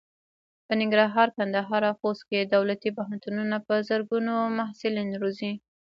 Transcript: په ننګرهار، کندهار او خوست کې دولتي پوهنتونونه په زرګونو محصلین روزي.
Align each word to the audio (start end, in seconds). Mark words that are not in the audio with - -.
په 0.65 0.73
ننګرهار، 0.79 1.27
کندهار 1.37 1.81
او 1.89 1.95
خوست 1.99 2.23
کې 2.29 2.39
دولتي 2.55 2.89
پوهنتونونه 2.97 3.57
په 3.67 3.73
زرګونو 3.89 4.33
محصلین 4.57 5.09
روزي. 5.21 5.53